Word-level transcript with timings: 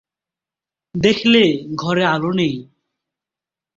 দেখলে 0.95 1.43
ঘরে 1.75 2.03
আলো 2.05 2.31
নেই। 2.33 2.55